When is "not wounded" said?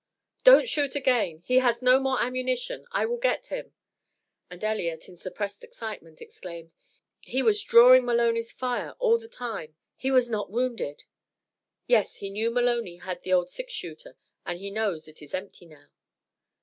10.27-11.03